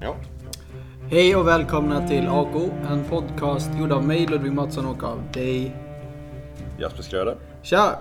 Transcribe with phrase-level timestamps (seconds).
[0.00, 0.16] Ja.
[1.10, 2.54] Hej och välkomna till AK,
[2.90, 5.76] en podcast gjord av mig Ludvig Mattsson och av dig.
[6.78, 7.36] Jasper Skröder.
[7.62, 7.96] Tja!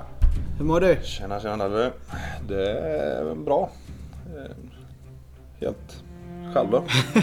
[0.58, 0.98] Hur mår du?
[1.04, 1.92] Tjena tjena du.
[2.48, 3.70] Det är bra.
[4.26, 4.52] Eh,
[5.60, 6.04] Helt
[6.54, 6.84] själv då?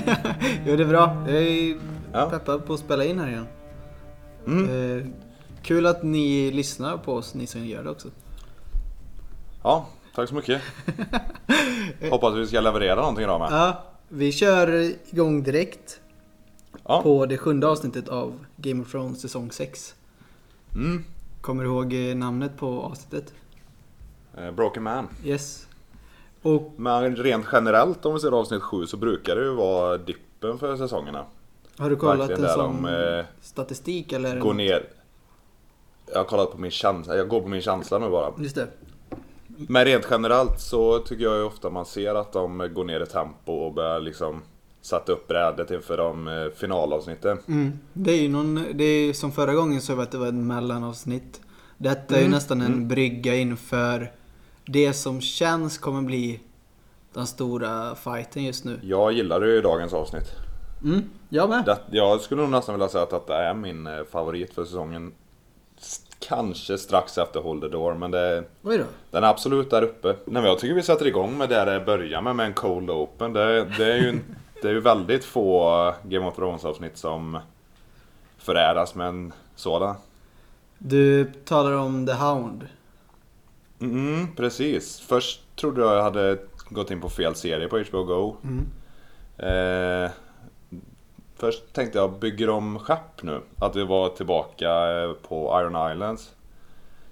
[0.66, 1.24] Jo det är bra.
[1.28, 1.78] Jag är
[2.12, 2.30] Ja.
[2.30, 3.46] peppad på att spela in här igen.
[4.46, 4.98] Mm.
[4.98, 5.06] Eh,
[5.62, 8.08] kul att ni lyssnar på oss, ni som gör det också.
[9.62, 10.62] Ja, tack så mycket.
[12.10, 13.48] Hoppas vi ska leverera någonting idag med.
[13.52, 14.68] Ja, vi kör
[15.10, 16.00] igång direkt
[16.84, 17.02] Ja.
[17.02, 19.94] på det sjunde avsnittet av Game of Thrones säsong 6.
[20.74, 21.04] Mm.
[21.40, 23.34] Kommer du ihåg eh, namnet på avsnittet?
[24.38, 25.08] Eh, Broken Man.
[25.24, 25.66] Yes.
[26.42, 30.58] Och Men rent generellt om vi ser avsnitt 7 så brukar det ju vara dippen
[30.58, 31.24] för säsongerna.
[31.78, 34.40] har du kollat Verkligen en sån de, eh, statistik eller?
[34.40, 34.88] Går ner.
[36.12, 38.32] Jag har kollat på min känsla, jag går på min känsla nu bara.
[38.38, 38.68] Just det.
[39.56, 43.06] Men rent generellt så tycker jag ju ofta man ser att de går ner i
[43.06, 44.42] tempo och börjar liksom
[44.82, 47.38] sätta upp brädet inför de eh, finalavsnitten.
[47.48, 47.78] Mm.
[47.92, 50.34] Det är ju någon, det är som förra gången så var att det var ett
[50.34, 51.40] mellanavsnitt.
[51.78, 52.34] Detta är ju Mm.
[52.34, 54.12] nästan en brygga inför
[54.66, 56.40] det som känns kommer bli
[57.14, 58.80] den stora fighten just nu.
[58.82, 60.32] Jag gillar ju dagens avsnitt.
[60.84, 61.64] Mm, jag med.
[61.64, 65.12] Det, jag skulle nog nästan vilja säga att detta är min eh, favorit för säsongen.
[66.26, 68.84] Kanske strax efter Hold the Door, men det, Oj då.
[69.10, 70.08] den är absolut där uppe.
[70.08, 72.90] Nej, men jag tycker vi sätter igång med det det börjar med, med en Cold
[72.90, 73.32] Open.
[73.32, 74.24] Det, det, är ju, en-
[74.62, 77.38] det är ju väldigt få Game of Thrones avsnitt som
[78.38, 79.94] föräras med en sådan.
[80.78, 82.68] Du talar om The Hound.
[83.80, 85.00] Mm, precis.
[85.00, 86.38] Först trodde jag jag hade
[86.68, 88.36] gått in på fel serie på HBO Go.
[88.44, 88.66] Mm.
[89.38, 90.10] Eh,
[91.36, 93.40] först tänkte jag, bygger de skepp nu?
[93.58, 96.32] Att vi var tillbaka eh, på Iron Islands.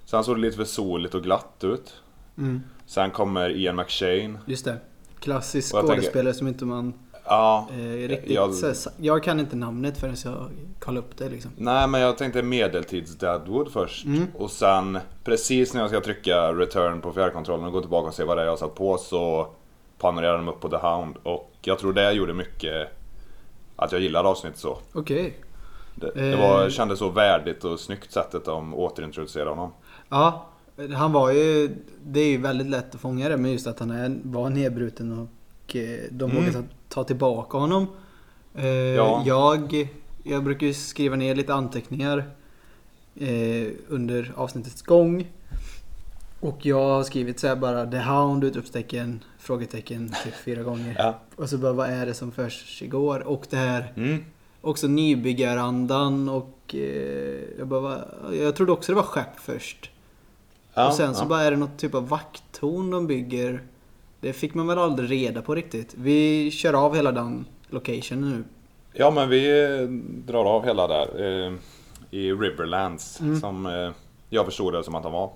[0.05, 1.93] Sen såg det lite för soligt och glatt ut.
[2.37, 2.61] Mm.
[2.85, 4.37] Sen kommer Ian McShane.
[4.45, 4.77] Just det.
[5.19, 6.93] Klassisk jag tänker- skådespelare som inte man
[7.27, 8.31] Ja, eh, riktigt...
[8.31, 8.53] jag-
[8.97, 9.23] Jag...
[9.23, 10.49] kan inte namnet förrän jag
[10.79, 11.51] kollar upp det liksom.
[11.57, 14.05] nej men jag tänkte medeltids Deadwood först.
[14.05, 14.27] Mm.
[14.37, 18.23] Och sen precis när jag ska trycka return på fjärrkontrollen och gå tillbaka och se
[18.23, 19.47] vad det är jag satt på så
[19.97, 21.15] panorerar de upp på The Hound.
[21.23, 22.87] Och jag tror det gjorde mycket
[23.75, 24.77] att jag gillade avsnittet så.
[24.93, 25.37] Okej.
[25.95, 26.69] Det, det var, Eh.
[26.69, 29.71] kändes så värdigt och snyggt sättet de återintroducerade honom.
[30.09, 30.45] Ja,
[30.95, 31.75] han var ju...
[32.05, 35.11] Det är ju väldigt lätt att fånga det, men just att han är, var nedbruten
[35.19, 36.35] och eh, de Mm.
[36.45, 37.87] vågade ta, tillbaka honom.
[38.55, 39.23] Eh, Ja.
[39.25, 39.89] jag,
[40.23, 42.17] jag brukar ju skriva ner lite anteckningar
[43.15, 45.27] eh, under avsnittets gång.
[46.39, 48.43] Och jag har skrivit så här bara The Hound!
[48.43, 50.95] Utropstecken, frågetecken typ fyra gånger.
[50.99, 51.19] Ja.
[51.35, 53.19] Och så bara vad är det som försiggår?
[53.27, 54.25] Och det här Mm.
[54.61, 56.79] också nybyggarandan och eh,
[57.59, 57.99] jag bara,
[58.33, 59.89] jag trodde också det var skepp först.
[60.73, 61.27] Ja, och sen så ja.
[61.27, 63.63] bara är det något typ av vakttorn de bygger.
[64.19, 65.93] Det fick man väl aldrig reda på riktigt.
[65.97, 68.43] Vi kör av hela den locationen nu.
[68.93, 69.87] ja men vi eh,
[70.31, 71.07] drar av hela där.
[71.47, 71.53] Eh,
[72.11, 73.21] I Riverlands.
[73.21, 73.39] Mm.
[73.39, 73.91] Som eh,
[74.29, 75.29] jag förstod det som att de var.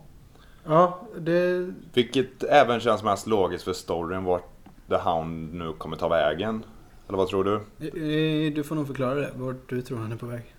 [0.66, 1.74] Ja, det...
[1.94, 4.50] Vilket även känns mest logiskt för storyn vart
[4.90, 6.64] The Hound nu kommer ta vägen.
[7.08, 7.56] Eller vad tror du?
[7.88, 10.56] eh, Du får nog förklara det, vart du tror han är på väg.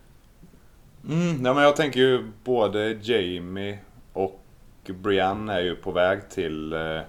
[1.09, 3.78] Mm, ja, men jag tänker ju både Jamie
[4.12, 4.41] och
[4.87, 7.00] Brienne är ju på väg till eh,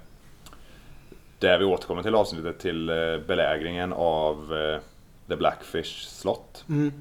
[1.40, 2.96] där vi återkommer till avsnittet till eh,
[3.28, 4.80] belägringen av eh,
[5.28, 6.66] The Blackfish slott.
[6.70, 6.92] Mm.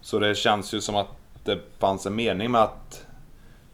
[0.00, 1.08] Så det känns ju som att
[1.44, 3.03] det fanns en mening med att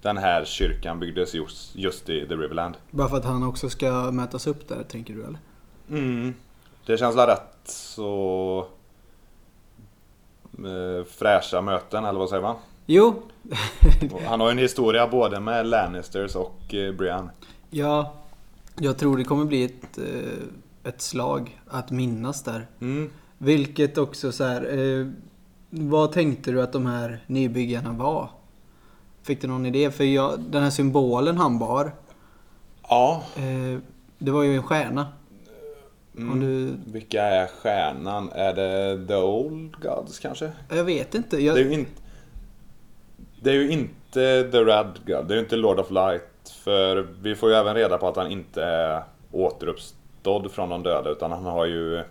[0.02, 2.74] den här kyrkan byggdes just, just i The Riverland.
[2.90, 5.38] Bara för att han också ska mätas upp där, tänker du eller?
[5.90, 6.34] Mm.
[6.86, 8.66] Det känns väl rätt så
[10.58, 12.56] eh, fräscha möten, eller vad säger man?
[12.86, 13.22] Jo,
[14.26, 17.30] Han har ju en historia både med Lannisters och eh, Brienne.
[17.70, 18.14] ja.
[18.82, 22.66] Jag tror det kommer bli ett, eh, ett slag att minnas där.
[22.80, 23.10] Mm.
[23.38, 25.12] Vilket också så här.
[25.70, 28.28] Vad tänkte du att de här nybyggarna var?
[29.22, 29.90] Fick du någon idé?
[29.90, 31.92] För jag, den här symbolen han bar.
[32.88, 33.22] Ja.
[33.36, 33.78] Eh,
[34.18, 35.06] det var ju en stjärna.
[36.16, 36.40] Mm.
[36.40, 38.30] Du, Vilka är stjärnan?
[38.34, 40.50] Är det The Old Gods kanske?
[40.68, 41.44] jag vet inte.
[41.44, 42.02] Jag, Det är ju inte...
[43.42, 46.22] Det är ju inte The Red God, det är ju inte Lord of Light.
[46.64, 49.02] För vi får ju även reda på att han inte är
[49.32, 52.02] återuppstådd från de döda utan han har ju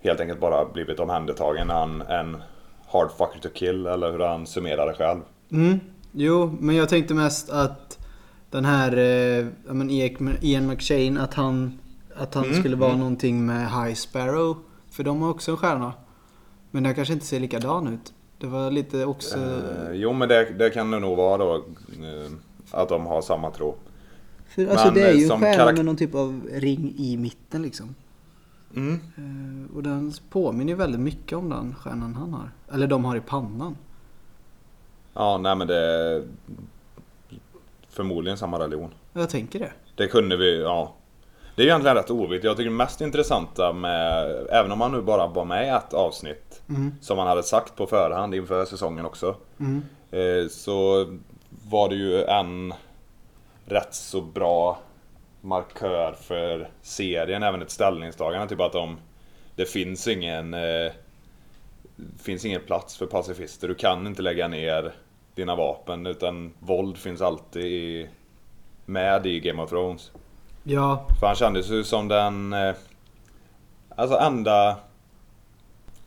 [0.00, 2.42] helt enkelt bara blivit omhändertagen han en
[2.86, 5.20] hard fucker to kill eller hur han summerar det själv.
[5.52, 5.80] Mm,
[6.12, 7.98] jo, men jag tänkte mest att
[8.50, 11.78] den här eh, ja, men Ian- McShane, att han,
[12.16, 13.00] att han Mm, skulle vara mm.
[13.00, 14.56] någonting med High Sparrow.
[14.90, 15.92] För de har också en stjärna.
[16.70, 18.12] Men den kanske inte ser likadan ut.
[18.38, 19.38] Det var lite också...
[19.38, 21.54] Eh, jo men det, det kan det nog vara då.
[21.56, 22.32] Eh,
[22.70, 23.74] att de har samma tro.
[24.48, 26.40] För, alltså Men, det är eh, ju en som stjärna karak- med någon typ av
[26.52, 27.94] ring i mitten liksom.
[28.76, 28.92] Mm.
[29.16, 32.50] Eh, och den påminner ju väldigt mycket om den stjärnan han har.
[32.72, 33.76] Eller de har i pannan.
[35.14, 36.22] Ja, nej men det är
[37.88, 38.94] förmodligen samma religion.
[39.12, 39.72] Jag tänker det.
[39.94, 40.92] Det kunde vi, ja.
[41.56, 42.44] Det är egentligen rätt oviktigt.
[42.44, 45.94] Jag tycker det mest intressanta med, även om han nu bara var med i ett
[45.94, 46.94] avsnitt, Mm.
[47.00, 49.36] som han hade sagt på förhand inför säsongen också.
[49.60, 49.82] Mm.
[50.10, 51.06] Eh, så
[51.68, 52.74] var det ju en
[53.66, 54.78] rätt så bra
[55.40, 58.48] markör för serien, även ett ställningstagande.
[58.48, 58.96] Typ att de,
[59.56, 60.92] det finns ingen, eh,
[62.22, 63.68] finns ingen plats för pacifister.
[63.68, 64.92] Du kan inte lägga ner
[65.34, 68.08] dina vapen utan våld finns alltid i,
[68.86, 70.10] med i Game of Thrones.
[70.64, 72.74] Ja, För han kändes ju som den eh,
[73.96, 74.76] Alltså enda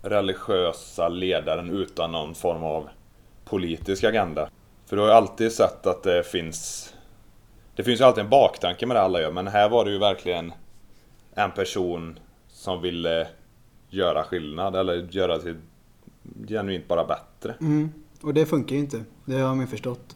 [0.02, 2.90] religiösa ledaren utan någon form av
[3.46, 4.50] politisk agenda.
[4.86, 6.94] För du har ju alltid sett att det finns
[7.76, 9.98] Det finns ju alltid en baktanke med det alla gör men här var det ju
[9.98, 10.54] verkligen
[11.36, 13.28] en person som ville
[13.90, 15.56] göra skillnad eller göra till
[16.48, 17.56] genuint bara bättre.
[17.60, 17.92] mm.
[18.22, 19.04] Och det funkar ju inte.
[19.26, 20.16] Det har man ju förstått.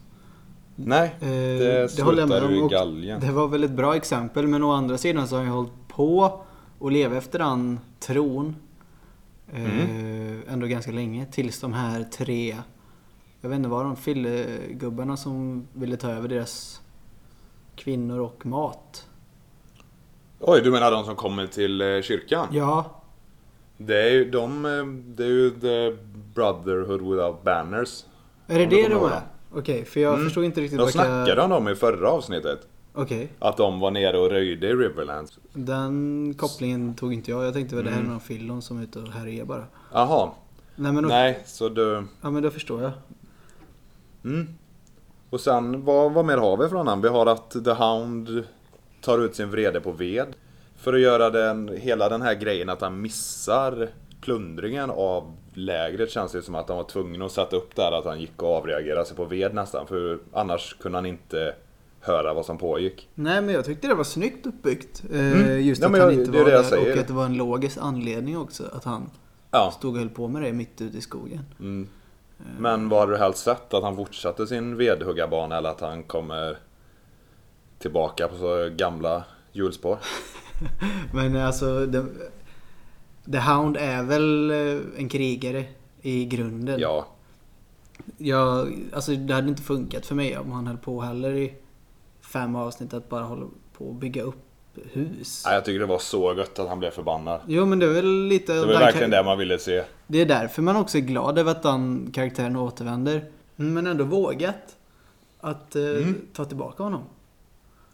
[0.76, 3.20] Nej, Eh, det med slutar ju i galgen.
[3.20, 6.40] Det var väl ett bra exempel men å andra sidan så har jag hållit på
[6.78, 8.56] och leva efter den tron.
[9.52, 10.42] Eh, Mm.
[10.48, 11.26] ändå ganska länge.
[11.26, 12.56] Tills de här tre,
[13.40, 16.80] jag vet inte vad de fyllegubbarna som ville ta över deras
[17.76, 19.06] kvinnor och mat.
[20.40, 22.46] Oj, du menar de som kommer till eh, kyrkan?
[22.52, 22.99] Ja,
[23.82, 24.84] Det är ju de, eh,
[25.14, 25.96] det är ju The
[26.34, 28.04] Brotherhood Without Banners.
[28.46, 29.20] är det det de är?
[29.54, 30.24] Okej, för jag Mm.
[30.26, 32.66] förstod inte riktigt De vilka- snackade om dem i förra avsnittet.
[32.94, 35.38] Okej, Att de var nere och röjde i Riverlands.
[35.52, 37.44] den kopplingen tog inte jag.
[37.46, 38.12] Jag tänkte väl det här är Mm.
[38.12, 39.64] någon fillon som är ute och härjar bara.
[39.92, 40.30] Jaha.
[40.76, 42.04] Nej men, då, Nej, så du...
[42.20, 42.92] Ja, men då förstår jag.
[44.24, 44.46] Mm.
[45.30, 47.00] Och sen, vad, vad mer har vi från honom?
[47.02, 48.44] Vi har att The Hound
[49.00, 50.26] tar ut sin vrede på ved.
[50.80, 53.88] För att göra den, hela den här grejen att han missar
[54.20, 58.04] plundringen av lägret känns det som att han var tvungen att sätta upp där att
[58.04, 59.86] han gick och avreagerade sig på ved nästan.
[59.86, 61.54] För annars kunde han inte
[62.00, 63.08] höra vad som pågick.
[63.14, 65.02] Nej men jag tyckte det var snyggt uppbyggt.
[65.12, 65.60] Eh, Mm.
[65.62, 66.58] Just att han jag- inte var där
[66.92, 68.64] och att det var en logisk anledning också.
[68.72, 69.10] Att han
[69.50, 69.70] Ja.
[69.78, 71.40] stod och höll på med det mitt ute i skogen.
[71.60, 71.88] Mm.
[72.58, 73.74] Men vad hade du helst sett?
[73.74, 76.58] Att han fortsatte sin vedhuggarbana eller att han kommer
[77.78, 79.98] tillbaka på så gamla hjulspår?
[81.14, 82.02] Men alltså, the,
[83.32, 85.64] the Hound är väl eh, en krigare
[86.02, 86.80] i grunden.
[86.80, 87.06] Ja.
[88.18, 91.54] Jag, alltså det hade inte funkat för mig om han höll på heller i
[92.32, 93.46] fem avsnitt att bara hålla
[93.78, 94.36] på och bygga upp
[94.92, 95.42] hus.
[95.46, 97.40] Nej, Jag tycker det var så gött att han blev förbannad.
[97.46, 98.52] Jo men det är väl lite...
[98.52, 99.84] Det var verkligen det man ville se.
[100.06, 103.24] Det är därför man också är glad över att den karaktären återvänder.
[103.56, 104.76] Men ändå vågat
[105.40, 106.14] att eh, Mm.
[106.32, 107.02] ta tillbaka honom.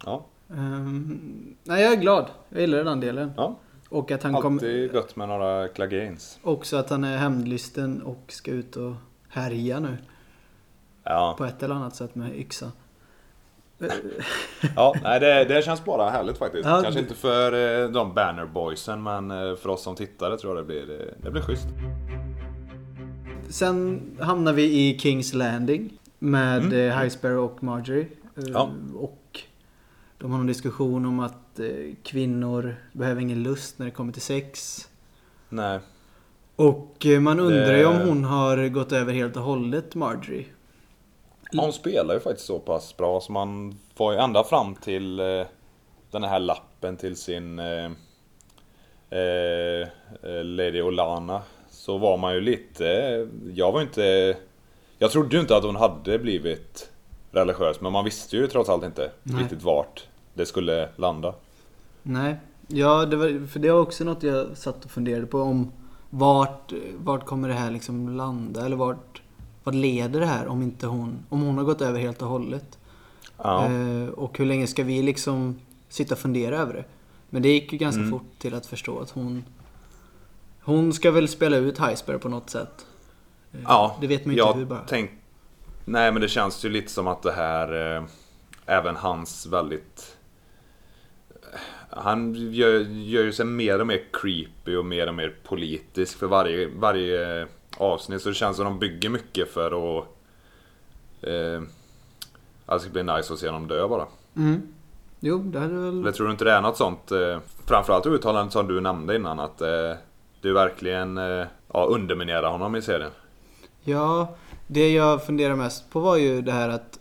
[0.05, 2.27] Ja, Ehm, nej, jag är glad.
[2.49, 3.33] Jag gillar den delen.
[3.37, 3.57] ja.
[3.89, 6.17] Och att han kom, alltid gött med några Clegane.
[6.43, 8.93] också att han är hämndlysten och ska ut och
[9.29, 9.97] härja nu.
[11.05, 12.73] Ja, På ett eller annat sätt med yxa.
[13.81, 13.87] Eh,
[14.77, 16.65] ja nej, det, det känns bara härligt faktiskt.
[16.65, 20.39] Ja, Kanske det- inte för eh, de Banner Boysen men eh, för oss som tittare
[20.39, 21.67] tror jag det blir, eh, det blir schysst.
[23.49, 25.93] Sen hamnar vi i Kings Landing.
[26.19, 26.73] Med Mm.
[26.73, 26.99] mm.
[26.99, 28.07] High Sparrow och Marjorie.
[28.37, 28.71] Eh, Ja.
[28.97, 29.19] Och
[30.19, 34.23] de har en diskussion om att eh, kvinnor behöver ingen lust när det kommer till
[34.23, 34.79] sex.
[35.49, 35.81] Nej.
[36.57, 40.45] Och eh, man undrar ju Det- om hon har gått över helt och hållet, Marjorie.
[41.53, 45.47] Hon spelar ju faktiskt så pass bra så man får ju ända fram till eh,
[46.11, 47.91] den här lappen till sin eh,
[50.45, 51.43] Lady Olana.
[51.71, 52.85] Så var man ju lite,
[53.55, 54.37] jag var inte,
[54.99, 56.91] jag trodde ju inte att hon hade blivit
[57.37, 59.43] religiös men man visste ju trots allt inte Nej.
[59.43, 61.35] riktigt vart det skulle landa.
[62.03, 62.37] Nej.
[62.69, 65.73] Ja, det var, för det var också något jag satt och funderade på om
[66.11, 68.67] vart, vart kommer det här liksom landa?
[68.67, 69.23] Eller vart,
[69.65, 72.79] vart leder det här om inte hon, om hon har gått över helt och hållet?
[73.37, 73.65] Ja.
[73.67, 75.57] Eh, och hur länge ska vi liksom
[75.89, 76.85] sitta och fundera över det?
[77.31, 78.11] Men det gick ju ganska Mm.
[78.11, 79.45] fort till att förstå att hon
[80.63, 82.87] Hon ska väl spela ut Highsparrow på något sätt.
[83.53, 84.81] Eh, Ja, Det vet man ju inte hur bara.
[84.89, 85.11] Tänk...
[85.89, 88.05] Nej men det känns ju lite som att det här, eh,
[88.67, 90.17] även hans väldigt...
[91.91, 96.27] Han gör, gör ju sig mer och mer creepy och mer och mer politisk för
[96.27, 98.23] varje, varje avsnitt.
[98.23, 100.05] Så det känns som att de bygger mycket för att...
[101.21, 101.63] Eh,
[102.67, 104.07] att det ska bli nice att se honom dö bara.
[104.37, 104.63] Mm.
[105.21, 106.01] Jo, det hade väl...
[106.01, 107.13] Eller tror du inte det är något sånt?
[107.13, 109.93] Eh, framförallt uttalandet som du nämnde innan att eh,
[110.41, 113.11] du verkligen eh, ja, underminerar honom i serien.
[113.85, 114.37] Ja,
[114.67, 116.99] det jag funderar mest på var ju det här att...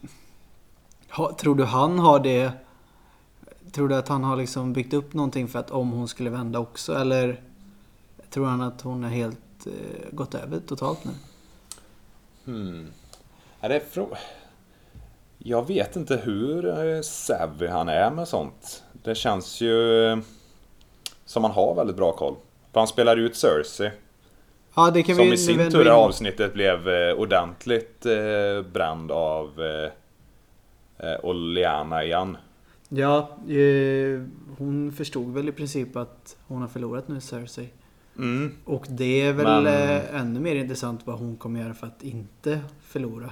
[1.10, 2.52] Ha, tror du han har det...
[3.72, 6.60] Tror du att han har liksom byggt upp någonting för att om hon skulle vända
[6.60, 6.96] också?
[6.96, 7.42] Eller
[8.30, 11.12] tror han att hon är helt eh, gått över totalt nu?
[12.46, 12.88] Hmm.
[13.60, 14.18] Är det frå...
[15.38, 18.84] Jag vet inte hur eh, savvy han är med sånt.
[19.04, 20.18] Det känns ju eh,
[21.26, 22.36] som han har väldigt bra koll.
[22.72, 23.92] För han spelar ut Cersei.
[24.75, 29.12] Ja, det kan Som vi i sin tur i avsnittet blev eh, ordentligt eh, bränd
[29.12, 29.62] av
[30.98, 32.38] eh, Oleana igen.
[32.89, 33.38] Ja,
[34.58, 37.70] hon förstod väl i princip att hon har förlorat nu, Cersei.
[38.17, 38.55] Mm.
[38.65, 42.60] Och det är väl Men- ännu mer intressant vad hon kommer göra för att inte
[42.82, 43.32] förlora.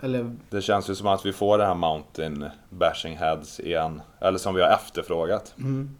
[0.00, 4.02] Eller, Det känns ju som att vi får det här Mountain Bashing Heads igen.
[4.20, 5.54] Eller som vi har efterfrågat.
[5.58, 5.90] mm.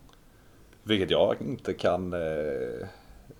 [0.83, 2.87] Vilket jag inte kan eh,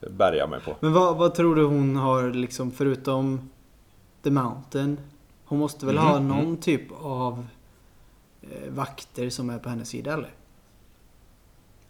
[0.01, 0.77] bärga mig på.
[0.81, 3.51] Men vad, vad tror du hon har liksom förutom
[4.23, 4.99] The Mountain?
[5.45, 6.57] Hon måste väl ha Mhm, någon mm.
[6.57, 7.47] typ av
[8.43, 10.31] eh, vakter som är på hennes sida eller?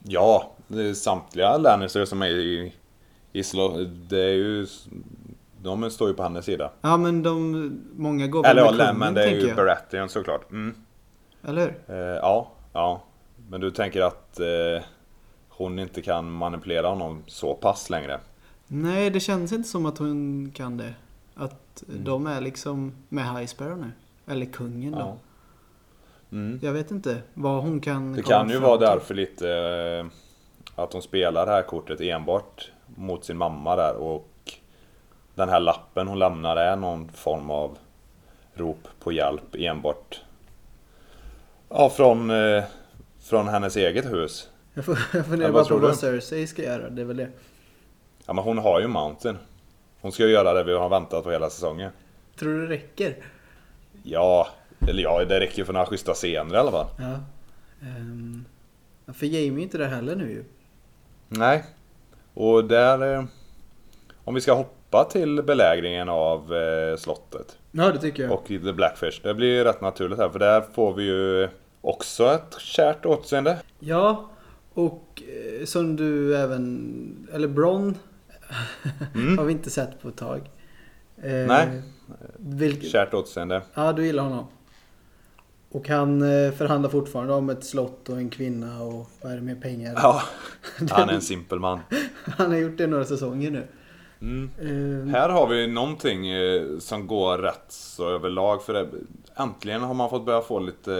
[0.03, 0.53] Ja,
[0.95, 2.73] samtliga Lannister som är i,
[3.33, 3.69] i slå,
[4.09, 4.67] Det är ju...
[5.63, 6.71] De står ju på hennes sida.
[6.81, 9.57] Ja men de, många går väl Eller ja, med kungen men det är ju jag.
[9.57, 10.51] Baratheon såklart.
[10.51, 10.75] Mm.
[11.45, 11.97] Eller hur?
[11.97, 13.03] Eh, ja, ja.
[13.49, 14.83] Men du tänker att eh,
[15.61, 18.21] hon inte kan manipulera honom så pass längre?
[18.67, 20.95] Nej det känns inte som att hon kan det.
[21.35, 22.05] Att Mm.
[22.05, 23.91] de är liksom med High Sparrow nu.
[24.33, 24.99] Eller kungen då.
[24.99, 25.17] Ja.
[26.33, 26.59] Mm.
[26.63, 28.87] Jag vet inte vad hon kan Det kan ju vara till.
[28.87, 30.07] därför lite eh,
[30.83, 34.29] att hon spelar det här kortet enbart mot sin mamma där och
[35.35, 37.79] den här lappen hon lämnar är någon form av
[38.55, 40.21] rop på hjälp enbart
[41.69, 42.65] Ja, från, eh,
[43.21, 44.50] från hennes eget hus.
[45.13, 45.97] Jag, funderar Ja, bara på vad?
[45.97, 46.91] Cersei ska göra.
[46.91, 47.29] Det är väl det.
[48.27, 49.39] Ja, men hon har ju Mountain.
[50.01, 51.91] Hon ska ju göra det vi har väntat på hela säsongen.
[52.39, 53.17] Tror du det räcker?
[54.03, 54.49] Ja,
[54.89, 56.87] eller ja, det räcker för några schyssta scener i alla fall.
[56.99, 57.19] Ja.
[59.07, 60.45] Ja, för Jamie är inte där heller nu ju.
[61.29, 61.65] Nej.
[62.35, 63.15] Och där...
[63.15, 63.25] eh,
[64.25, 68.33] Om vi ska hoppa till belägringen av eh, slottet Ja, det tycker jag.
[68.33, 69.21] och The Blackfish.
[69.23, 71.49] Det blir rätt naturligt här för där får vi ju
[71.81, 73.59] också ett kärt återseende.
[73.79, 74.31] Ja,
[74.75, 75.23] och
[75.59, 77.29] eh, som du även...
[77.33, 77.95] Eller Bron
[79.15, 79.39] Mm.
[79.39, 80.51] har vi inte sett på ett tag.
[81.23, 81.83] Eh, Nej.
[82.37, 83.63] Vilket, Kärt återseende.
[83.75, 84.47] ja, du gillar honom.
[85.71, 89.43] Och han eh, förhandlar fortfarande om ett slott och en kvinna och vad är det
[89.43, 89.93] med pengar.
[89.97, 90.23] Ja,
[90.91, 91.81] han är en simpel man.
[92.25, 93.67] Han har gjort det några säsonger nu.
[94.21, 94.51] Mm.
[95.07, 96.25] Eh, Här har vi någonting
[96.81, 98.89] som går rätt så överlag för det.
[99.37, 100.95] Äntligen har man fått börja få lite,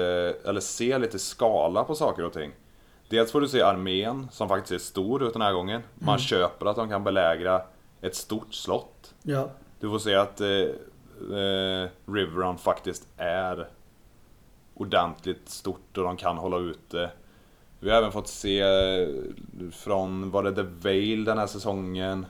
[0.45, 2.51] eller se lite skala på saker och ting.
[3.11, 5.83] Dels får du se armén som faktiskt är stor ut den här gången.
[5.99, 7.63] Man köper att de kan belägra
[8.01, 9.15] ett stort slott.
[9.23, 9.49] ja.
[9.81, 10.49] Du får se att eh,
[11.39, 13.69] eh, Riverrun faktiskt är
[14.75, 17.11] ordentligt stort och de kan hålla ute.
[17.81, 19.09] Vi har även fått se eh,
[19.73, 22.27] från, var det The Vale den här säsongen?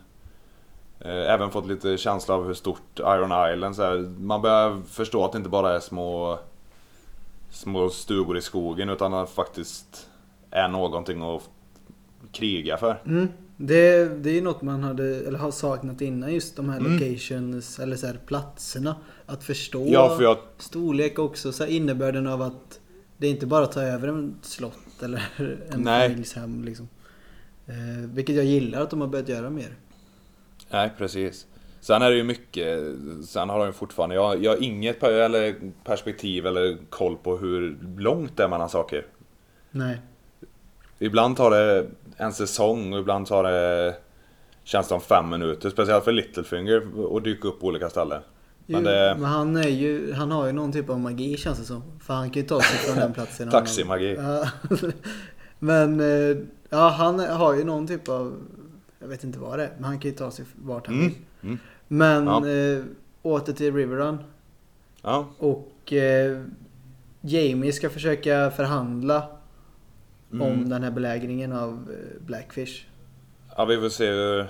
[1.00, 3.98] Eh, Även fått lite känsla av hur stort Iron Island så här.
[4.18, 6.38] Man börjar förstå att det inte bara är små
[7.50, 10.08] Små stugor i skogen utan att faktiskt
[10.50, 11.50] är någonting att
[12.32, 13.02] kriga för.
[13.06, 13.28] Mm.
[13.56, 16.92] Det, det är ju något man hade, eller har saknat innan just de här Mm.
[16.92, 18.96] locations eller så här platserna.
[19.26, 21.52] Att förstå Ja, för jag storlek också.
[21.52, 22.80] Så här innebörden av att
[23.16, 25.22] det är inte bara att ta över en slott eller
[25.70, 26.88] en familjs hem liksom.
[27.66, 29.74] Eh, vilket jag gillar att de har börjat göra mer.
[30.70, 31.46] Nej, precis.
[31.80, 32.78] Sen är det ju mycket,
[33.28, 35.54] sen har de ju fortfarande, jag, jag har inget per, eller
[35.84, 39.06] perspektiv eller koll på hur långt det är mellan saker.
[39.70, 39.98] Nej.
[41.02, 43.94] Ibland tar det en säsong och ibland tar det,
[44.64, 45.70] känns det som fem minuter.
[45.70, 46.82] Speciellt för Littlefinger
[47.16, 48.22] att dyka upp på olika ställen.
[48.66, 51.64] Men det- men han, är ju, han har ju någon typ av magi känns det
[51.64, 51.82] som.
[52.00, 53.50] För han kan ju ta sig från den platsen.
[53.50, 54.16] Taximagi.
[55.58, 56.36] Men eh,
[56.68, 58.36] ja, han har ju någon typ av...
[58.98, 59.70] Jag vet inte vad det är.
[59.76, 61.08] Men han kan ju ta sig vart han Mm.
[61.08, 61.16] vill.
[61.42, 61.58] Mm.
[61.88, 62.48] Men Ja.
[62.48, 62.84] eh,
[63.22, 64.18] åter till Riverrun.
[65.02, 66.42] Ja, Och eh,
[67.20, 69.26] Jamie ska försöka förhandla
[70.32, 70.46] Mm.
[70.46, 72.84] om den här belägringen av eh, Blackfish.
[73.56, 74.46] ja, vi får se hur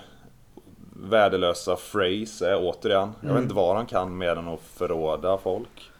[1.03, 3.13] värdelösa Phrase är återigen.
[3.21, 3.35] Jag Mm.
[3.35, 5.91] vet inte vad han kan mer än att förråda folk.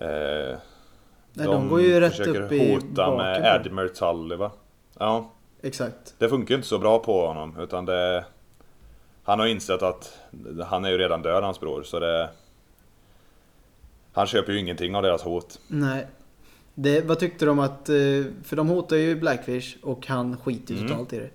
[0.00, 0.56] Eh,
[1.32, 4.50] Nej, de, går ju rätt försöker upp i hota med Admiral Tully va?
[4.98, 5.30] Ja,
[5.62, 6.14] Exakt.
[6.18, 8.24] det funkar inte så bra på honom utan det...
[9.24, 10.18] Han har insett att
[10.66, 12.30] han är ju redan död hans bror så det...
[14.12, 15.60] Han köper ju ingenting av deras hot.
[15.68, 16.06] Nej.
[16.80, 17.88] Det, vad tyckte de att...
[17.88, 17.94] eh,
[18.44, 20.90] För de hotar ju Blackfish och han skiter ju Mm.
[20.90, 21.30] totalt i det.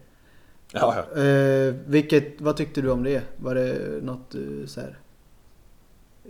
[0.72, 1.22] Ja, ja.
[1.22, 3.22] Eh, vilket, vad tyckte du om det?
[3.38, 4.98] Var det något du så här?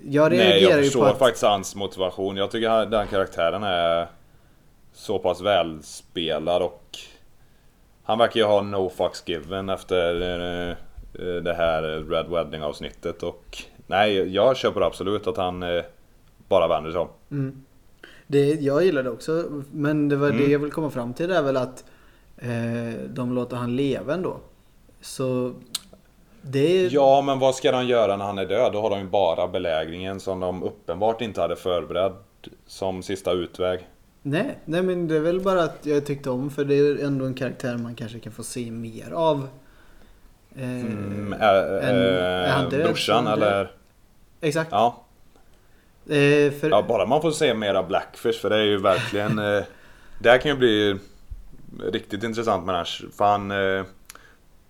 [0.03, 1.17] Jag Nej, jag ju förstår att...
[1.19, 2.37] faktiskt hans motivation.
[2.37, 4.07] Jag tycker han- den karaktären är
[4.93, 6.97] så pass välspelad och
[8.03, 10.13] han verkar ju ha no fucks given efter
[10.69, 10.75] eh,
[11.43, 15.83] det här Red Wedding avsnittet och nej, jag köper absolut att han eh,
[16.47, 17.07] bara vänder sig om.
[17.31, 17.63] Mm.
[18.27, 20.41] Det, jag gillar det också, men det var Mm.
[20.41, 21.83] det jag vill komma fram till är väl att
[22.37, 24.37] eh, de låter han leva ändå.
[25.01, 25.53] Så
[26.41, 26.87] det.
[26.91, 28.73] Ja, men vad ska de göra när han är död?
[28.73, 32.13] Då har de ju bara belägringen som de uppenbart inte hade förberedd
[32.67, 33.87] som sista utväg.
[34.21, 37.25] Nej, nej men det är väl bara att jag tyckte om för det är ändå
[37.25, 39.47] en karaktär man kanske kan få se mer av.
[40.55, 43.71] Eh, Mm, är, en- är han äh, brorsan eller?
[44.41, 44.71] Exakt.
[44.71, 45.02] Ja.
[46.07, 49.39] Eh, för, ja, bara man får se mera Blackfish för det är ju verkligen...
[49.39, 49.63] eh,
[50.19, 50.95] det här kan ju bli
[51.91, 53.09] riktigt intressant med den här.
[53.17, 53.85] För han eh,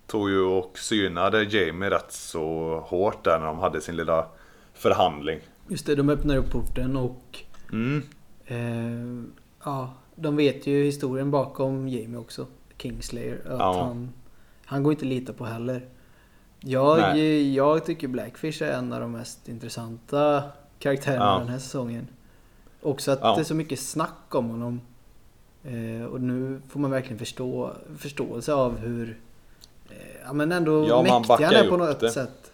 [0.06, 4.26] tog ju och synade Jamie rätt så hårt där när de hade sin lilla
[4.74, 5.40] förhandling.
[5.68, 7.38] Just det, de öppnar upp porten och
[7.72, 8.02] Mm.
[8.46, 9.24] eh,
[9.64, 12.46] ja, de vet ju historien bakom Jamie också.
[12.78, 13.34] Kingslayer.
[13.44, 13.82] Att Ja.
[13.84, 14.10] han,
[14.64, 15.88] han går inte att lita på heller.
[16.60, 17.54] Jag, Nej.
[17.54, 20.42] jag tycker Blackfish är en av de mest intressanta
[20.84, 21.38] karaktärerna Ja.
[21.38, 22.08] den här säsongen.
[22.82, 23.34] Också att Ja.
[23.34, 24.80] det är så mycket snack om honom.
[25.64, 29.18] Eh, och nu får man verkligen förstå, förståelse av hur
[29.90, 32.10] eh, ja, men ändå Ja, mäktig han är på något det.
[32.10, 32.52] sätt.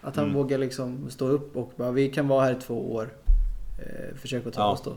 [0.00, 0.36] Att han Mm.
[0.36, 3.08] vågar liksom stå upp och bara vi kan vara här i två år.
[3.78, 4.70] Eh, försök att ta Ja.
[4.72, 4.92] oss då.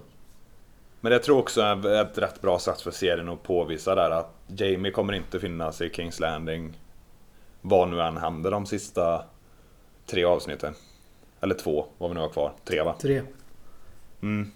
[1.02, 4.34] Men jag tror också är ett rätt bra sätt för serien att påvisa där att
[4.48, 6.78] Jamie kommer inte finnas i Kings Landing
[7.62, 9.24] vad nu än händer de sista
[10.06, 10.74] tre avsnitten.
[11.44, 12.54] Eller två, vad vi nu har kvar.
[12.66, 12.96] Tre va?
[13.02, 13.22] Tre.
[14.22, 14.52] Mm.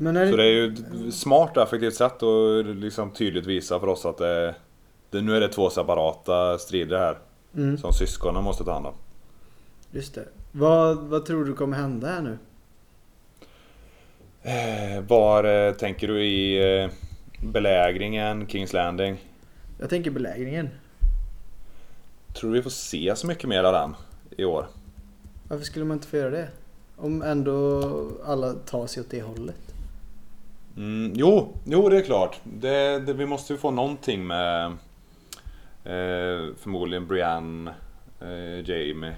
[0.00, 0.74] Är Så det är ju
[1.08, 4.54] ett smart och effektivt sätt att liksom tydligt visa för oss att det,
[5.10, 7.18] det, nu är det två separata strider här.
[7.56, 8.94] mm, Som syskonen måste ta hand om.
[9.90, 10.24] just det.
[10.52, 12.38] Vad, vad tror du kommer hända här nu?
[14.42, 16.90] Eh, Var eh, tänker du i eh,
[17.42, 19.16] belägringen, Kings Landing?
[19.78, 20.68] Jag tänker belägringen.
[22.34, 23.94] Tror du vi får se så mycket mer av den
[24.36, 24.66] i år?
[25.48, 26.48] Varför skulle man inte få göra det?
[26.96, 27.82] Om ändå
[28.24, 29.74] alla tar sig åt det hållet.
[30.76, 32.40] Mm, jo, jo, det är klart.
[32.44, 34.66] Det, det, vi måste ju få någonting med
[35.84, 37.74] eh, förmodligen Brienne,
[38.20, 39.14] eh, Jamie.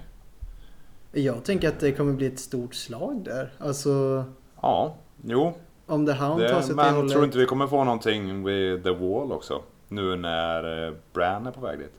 [1.11, 3.53] Jag tänker att det kommer bli ett stort slag där.
[3.57, 4.23] Alltså
[4.61, 5.53] Ja, jo.
[5.85, 7.11] om The Hound tar sig Det, åt det men hållet.
[7.11, 9.61] tror du inte vi kommer få någonting vid The Wall också?
[9.87, 11.93] Nu när eh, Bran är på väg dit.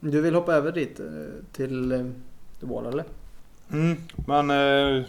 [0.00, 1.06] Du vill hoppa över dit eh,
[1.52, 2.06] till eh,
[2.60, 3.04] The Wall eller?
[3.72, 5.04] Mm, men eh,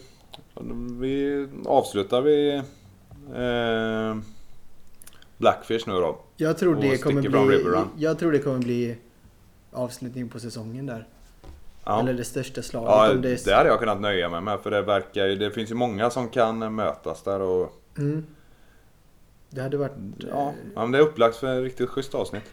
[1.00, 2.56] vi avslutar vi
[3.36, 4.18] eh,
[5.38, 6.20] Blackfish nu då.
[6.38, 8.98] Jag tror, det kommer bli, jag tror det kommer bli
[9.72, 11.08] avslutning på säsongen där.
[11.84, 12.00] Ja.
[12.00, 12.90] Eller det största slaget.
[12.90, 13.46] Ja, om det är...
[13.46, 16.30] det hade jag kunnat nöja mig med för det verkar Det finns ju många som
[16.30, 18.26] kan mötas där och Mm.
[19.50, 19.92] Det hade varit...
[20.18, 22.44] Ja, eh, ja men det är upplagt för ett riktigt schysst avsnitt.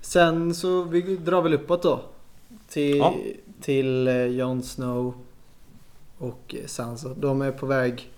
[0.00, 2.00] Sen så vi drar väl uppåt då.
[2.68, 3.14] Till, Ja.
[3.60, 5.14] Till eh, Jon Snow
[6.18, 7.08] och eh, Sansa.
[7.16, 8.10] De är på väg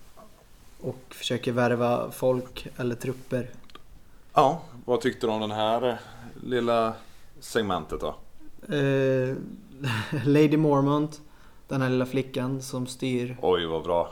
[0.80, 3.50] och försöker värva folk eller trupper.
[4.34, 5.94] Ja, vad tyckte du om den här eh,
[6.44, 6.94] lilla
[7.40, 8.14] segmentet då?
[8.74, 9.36] Eh,
[10.24, 11.20] Lady Mormont,
[11.68, 13.36] den här lilla flickan som styr.
[13.42, 14.10] Oj, vad bra.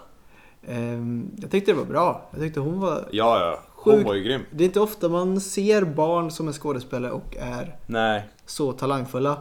[0.62, 1.00] Eh,
[1.36, 2.28] jag tyckte det var bra.
[2.30, 3.08] Jag tyckte hon var...
[3.10, 3.62] Ja, ja.
[3.74, 4.06] Hon Sjukt.
[4.06, 4.42] var ju grym.
[4.50, 9.36] Det är inte ofta man ser barn som är skådespelare och är Nej, så talangfulla.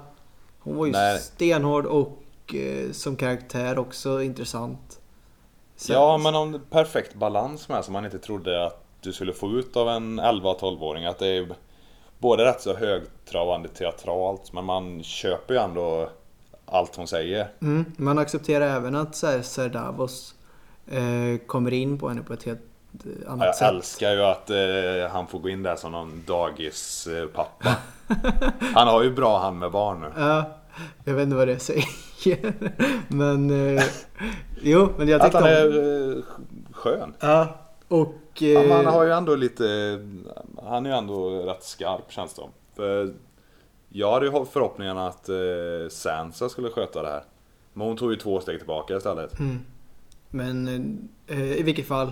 [0.66, 1.20] Hon var ju Nej.
[1.20, 2.18] stenhård och
[2.56, 5.00] eh, som karaktär också intressant.
[5.76, 9.52] Sen- ja men om perfekt balans med som man inte trodde att du skulle få
[9.52, 11.06] ut av en 11-12-åring.
[11.06, 11.48] Att det är
[12.18, 16.10] både rätt så högtravande teatralt men man köper ju ändå
[16.66, 17.52] allt hon säger.
[17.62, 20.36] Mm, man accepterar även att så här, Ser Davos
[20.88, 22.62] eh, kommer in på henne på ett helt
[23.28, 23.70] annat Jag sätt.
[23.74, 27.76] älskar ju att eh, han får gå in där som någon dagispappa.
[28.74, 30.08] Han har ju bra hand med barn nu.
[30.18, 30.44] Ja,
[31.04, 31.86] jag vet inte vad det säger.
[33.14, 33.84] men eh,
[34.62, 35.74] jo, men jag Att tyckte han om...
[35.74, 36.24] är eh,
[36.72, 37.14] skön.
[37.20, 37.48] Ja,
[37.88, 38.42] och...
[38.42, 39.64] Eh, Ja, han har ju ändå lite...
[40.64, 42.42] Han är ju ändå rätt skarp känns det.
[42.76, 43.14] För
[43.90, 45.36] jag hade ju förhoppningen att eh,
[45.90, 47.24] Sansa skulle sköta det här.
[47.74, 49.40] Men hon tog ju två steg tillbaka istället.
[49.40, 49.60] Mm.
[50.30, 50.68] Men
[51.28, 52.12] eh, i vilket fall.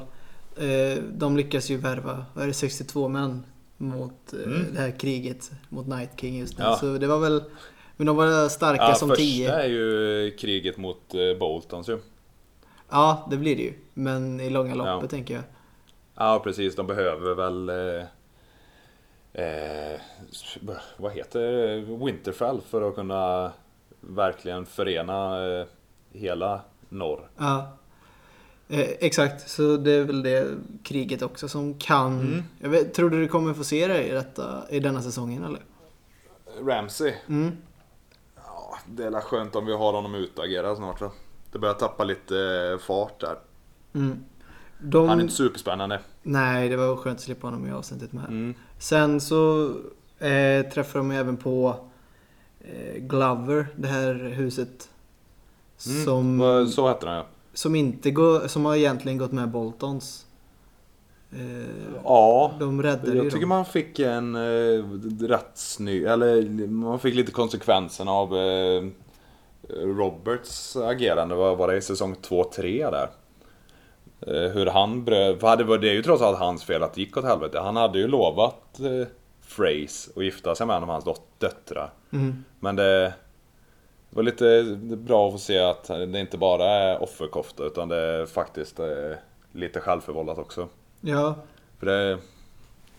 [0.57, 3.43] Eh, de lyckas ju värva, vad är det, 62 män
[3.77, 4.73] mot eh, Mm.
[4.73, 6.63] det här kriget mot Night King just nu.
[6.63, 6.75] Ja.
[6.75, 7.43] Så det var väl...
[7.97, 9.51] Men de var starka Ja, som första 10.
[9.51, 11.99] är ju kriget mot eh, Boltons ju.
[12.89, 13.73] Ja, det blir det ju.
[13.93, 15.07] Men i långa loppet Ja.
[15.07, 15.43] tänker jag.
[16.15, 17.69] Ja precis, de behöver väl...
[17.69, 18.05] Eh,
[19.45, 19.99] eh,
[20.97, 21.77] vad heter?
[22.05, 23.51] Winterfell för att kunna
[24.01, 25.65] verkligen förena eh,
[26.11, 27.29] hela norr.
[27.37, 27.77] Ja.
[28.69, 32.19] Eh, exakt, så det är väl det kriget också som kan...
[32.19, 32.43] Mm.
[32.59, 35.61] Jag vet, tror du du kommer få se det i, detta, i denna säsongen eller?
[36.61, 37.13] Ramsey.
[37.27, 37.51] Mm.
[38.35, 41.11] Ja, det är väl skönt om vi har honom utagerad snart va?
[41.51, 42.37] Det börjar tappa lite
[42.71, 43.35] eh, fart där.
[43.93, 44.23] Mm.
[44.79, 45.99] De, Han är inte superspännande.
[46.23, 48.25] Nej, det var skönt att slippa honom i avsnittet med.
[48.25, 48.53] Mm.
[48.79, 49.69] Sen så
[50.19, 51.75] eh, träffar de även på
[52.59, 54.89] eh, Glover, det här huset.
[55.87, 56.05] Mm.
[56.05, 57.25] Som, Så heter den ja.
[57.53, 60.25] Som inte går, som har egentligen gått med Boltons.
[61.31, 62.51] Eh, Ja.
[62.59, 63.49] de Jag tycker dem.
[63.49, 64.83] man fick en eh,
[65.27, 68.83] rätt snygg, eller man fick lite konsekvenserna av eh,
[69.69, 73.09] Roberts agerande, vad var det i säsong 2-3 där?
[74.27, 77.17] Eh, hur han bröt, för det är ju trots allt hans fel att det gick
[77.17, 77.59] åt helvete.
[77.59, 79.07] Han hade ju lovat eh,
[79.55, 81.05] Phrase att gifta sig med en av hans
[81.37, 81.93] döttrar.
[82.11, 82.43] Mm.
[82.59, 83.13] Men det
[84.13, 88.25] var lite bra att få se att det inte bara är offerkofta utan det är
[88.25, 88.85] faktiskt eh,
[89.51, 90.67] lite självförvållat också.
[91.01, 91.35] Ja,
[91.79, 92.17] För det,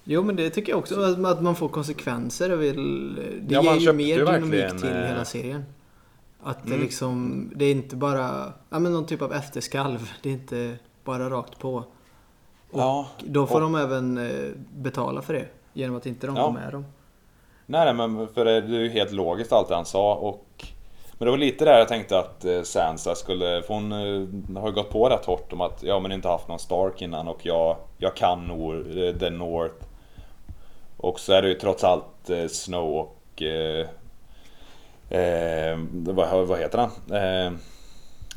[0.04, 1.00] jo men det tycker jag också.
[1.26, 3.14] Att man får konsekvenser är väl...
[3.42, 5.64] Det Ja, ger ju mer ju dynamik till eh, hela serien.
[6.42, 6.80] Att det Mm.
[6.80, 10.10] liksom, det är inte bara, ja men någon typ av efterskalv.
[10.22, 11.84] Det är inte bara rakt på.
[12.72, 15.46] ja, Då får Och- de även eh, betala för det.
[15.72, 16.46] Genom att inte de Ja.
[16.46, 16.84] går med dem.
[17.66, 20.66] Nej, men för det det är ju helt logiskt allt det han sa och
[21.18, 24.68] Men det var lite där jag tänkte att eh, Sansa skulle, för hon eh, har
[24.68, 27.46] ju gått på rätt hårt om att ja men inte haft någon Stark innan och
[27.46, 29.84] jag, jag kan nor, eh, the North
[30.96, 33.86] Och så är det ju trots allt Snow och eh,
[35.08, 37.16] eh, vad, vad heter han?
[37.16, 37.52] Eh,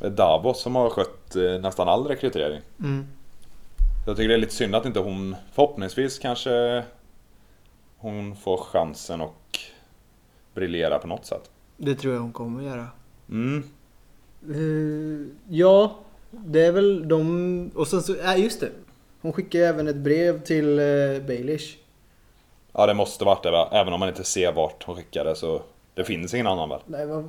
[0.09, 3.07] Davos som har skött nästan all rekrytering Mm.
[4.05, 6.83] jag tycker det är lite synd att inte hon, förhoppningsvis kanske
[7.97, 9.59] hon får chansen och
[10.53, 11.51] briljera på något sätt.
[11.77, 12.87] Det tror jag hon kommer göra.
[13.29, 13.63] Mm.
[14.49, 15.95] Eh, ja,
[16.31, 17.71] det är väl de...
[17.75, 18.69] Och sen så, ja just det.
[19.21, 21.77] Hon skickar ju även ett brev till uh, Baelish.
[22.73, 23.69] Ja, det måste varit det va?
[23.71, 25.61] Även om man inte ser vart hon skickade så
[25.93, 26.79] det finns ingen annan väl?
[26.85, 27.27] Nej, vad,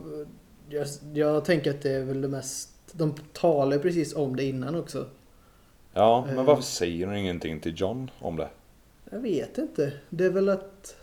[0.69, 2.71] jag, jag tänker att det är väl det mest...
[2.93, 5.07] De talar precis om det innan också.
[5.95, 6.45] Ja, men Eh.
[6.45, 8.49] varför säger hon ingenting till John om det?
[9.11, 9.93] Jag vet inte.
[10.11, 10.97] Det är väl att...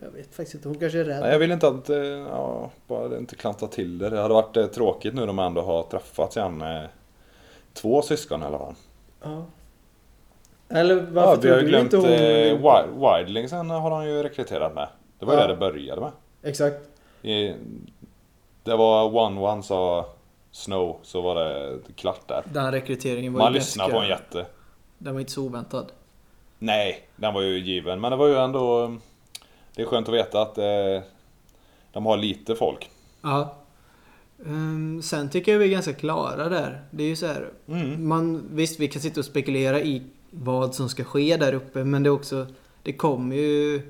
[0.00, 0.68] Jag vet faktiskt inte.
[0.68, 1.20] Hon kanske är rädd.
[1.20, 4.10] Nej, jag vill inte att, eh, ja, bara inte klanta till det.
[4.10, 6.62] Det hade varit eh, tråkigt nu om de ändå har träffats igen.
[6.62, 6.82] eh,
[7.72, 8.74] Två syskon i alla fall.
[9.22, 9.44] Ja.
[10.68, 12.06] Eller varför Ja, vi har ju glömt inte hon...
[12.06, 14.88] eh, Wi- Wildlingsen har han ju rekryterat med.
[15.18, 15.46] Det var ju Ja.
[15.46, 16.10] det det började med.
[16.42, 16.76] Exakt.
[17.22, 17.54] I,
[18.62, 20.06] det var one-one sa
[20.50, 22.42] Snow, så var det klart där.
[22.52, 23.98] Den rekryteringen var Man ju lyssnar ganska...
[23.98, 24.46] på en jätte.
[24.98, 25.92] Den var inte så oväntad.
[26.58, 28.00] Nej, den var ju given.
[28.00, 28.96] Men det var ju ändå...
[29.76, 31.02] Det är skönt att veta att eh,
[31.92, 32.90] de har lite folk.
[33.22, 33.54] Ja.
[34.46, 36.82] Ehm, sen tycker jag vi är ganska klara där.
[36.90, 37.50] Det är ju så här.
[37.68, 38.08] Mm.
[38.08, 41.84] Man, visst, vi kan sitta och spekulera i vad som ska ske där uppe.
[41.84, 42.46] Men det är också...
[42.82, 43.82] Det kommer ju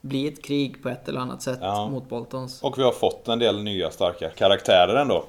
[0.00, 1.88] bli ett krig på ett eller annat sätt Ja.
[1.88, 2.62] mot Boltons.
[2.62, 5.24] Och vi har fått en del nya starka karaktärer ändå.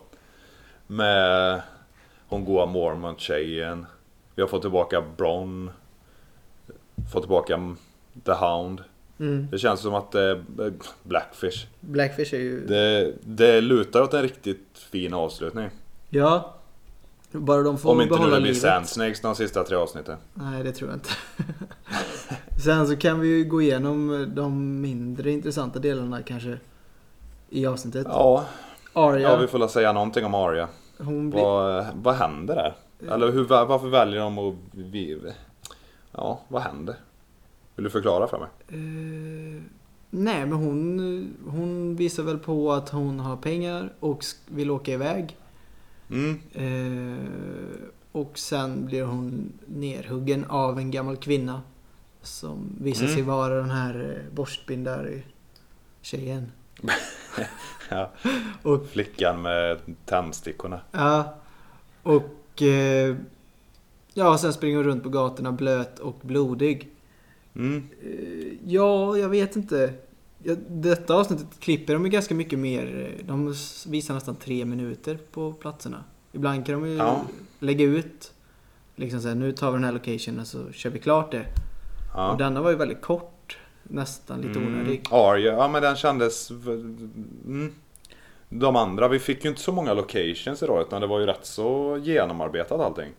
[0.88, 1.62] Med
[2.28, 3.86] hon goa Mormont-tjejen.
[4.36, 5.72] Vi har fått tillbaka Bron.
[7.14, 7.76] Fått tillbaka
[8.26, 8.84] The Hound.
[9.20, 9.48] Mm.
[9.52, 10.36] Det känns som att eh,
[11.04, 11.68] Blackfish.
[11.80, 12.66] Blackfish är ju...
[12.66, 15.70] Det, det lutar åt en riktigt fin avslutning.
[16.10, 16.56] Ja.
[17.32, 18.58] Bara de får Om inte nu det blir livet.
[18.58, 20.18] Sand Snakes de sista tre avsnitten.
[20.34, 21.10] Nej, det tror jag inte.
[22.64, 26.58] Sen så kan vi ju gå igenom de mindre intressanta delarna kanske
[27.50, 28.08] i avsnittet.
[28.10, 28.46] Ja,
[28.94, 30.68] Arya, ja vi får väl säga någonting om Arya.
[30.98, 31.42] hon blir...
[31.42, 32.74] Vad, vad händer där?
[33.14, 34.56] Eller hur, varför väljer de att...
[36.12, 36.96] Ja, vad händer?
[37.76, 38.48] Vill du förklara för mig?
[38.68, 39.62] Eh,
[40.10, 45.38] nej, men hon, hon visar väl på att hon har pengar och vill åka iväg.
[46.10, 46.40] Mm.
[46.54, 47.18] Eh,
[48.12, 51.62] och sen blir hon nerhuggen av en gammal kvinna.
[52.22, 53.16] Som visar Mm.
[53.16, 56.52] sig vara den här eh, borstbindar-tjejen.
[57.90, 58.12] Ja.
[58.64, 60.80] Och Flickan med tändstickorna.
[60.92, 61.36] Ja.
[62.04, 62.62] Och...
[62.62, 63.16] Eh,
[64.14, 66.90] ja, sen springer hon runt på gatorna blöt och blodig.
[67.56, 67.84] Mm.
[68.04, 69.94] Eh, ja, jag vet inte.
[70.68, 73.12] Detta avsnittet klipper de ju ganska mycket mer.
[73.24, 73.54] De
[73.88, 76.04] visar nästan tre minuter på platserna.
[76.32, 77.22] Ibland kan de ju Ja.
[77.60, 78.34] lägga ut.
[78.96, 81.40] Liksom såhär, nu tar vi den här locationen så kör vi klart det.
[81.40, 81.46] Och
[82.20, 82.36] Ja.
[82.40, 83.58] denna var ju väldigt kort.
[83.84, 84.74] Nästan lite Mm.
[84.76, 85.02] onödig.
[85.12, 86.50] Arya, ja men den kändes...
[86.52, 87.72] Mm.
[88.50, 91.46] De andra, vi fick ju inte så många locations idag utan det var ju rätt
[91.46, 93.10] så genomarbetat allting.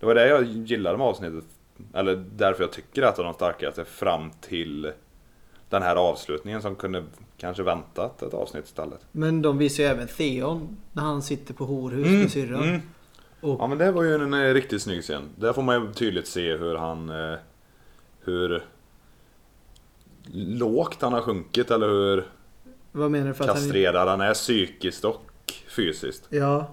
[0.00, 1.44] Det var det jag gillade med avsnittet.
[1.94, 4.92] Eller därför jag tycker att de starkaste fram till
[5.68, 7.04] den här avslutningen som kunde
[7.36, 9.00] kanske väntat ett avsnitt istället.
[9.12, 12.62] Men de visar ju även Theon när han sitter på horhus Mm, med syrran.
[12.62, 12.80] mm.
[13.40, 15.22] Och, Ja men det var ju en eh, riktigt snygg scen.
[15.36, 17.10] Där får man ju tydligt se hur han...
[17.10, 17.38] eh,
[18.20, 18.62] Hur
[20.32, 22.24] lågt han har sjunkit eller hur
[22.92, 23.56] vad menar du för att han...
[23.56, 25.22] kastrerad han är psykiskt och
[25.76, 26.26] fysiskt.
[26.30, 26.66] Ja.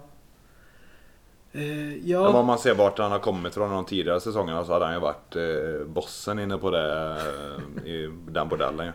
[1.56, 2.40] Eh, Men ja.
[2.40, 5.00] om man ser vart han har kommit från de tidigare säsongerna så hade han ju
[5.00, 7.12] varit eh, bossen inne på det
[7.86, 8.92] eh, i den bordellen ju.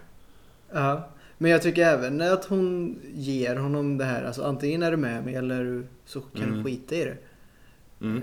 [0.72, 1.08] ja.
[1.40, 4.24] Men jag tycker även att hon ger honom det här.
[4.24, 6.64] Alltså antingen är du med mig eller så kan du Mm.
[6.64, 7.16] skita i det.
[8.00, 8.22] Mm.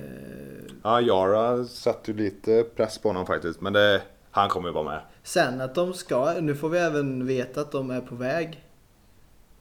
[0.84, 3.62] Eh, Ja, satte ju lite press på honom faktiskt.
[3.62, 5.02] Men det, han kommer ju vara med.
[5.24, 8.64] sen att de ska, nu får vi även veta att de är på väg